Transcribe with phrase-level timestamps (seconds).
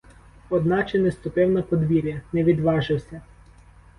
[0.49, 3.21] Одначе не ступив на подвір'я, не відважився.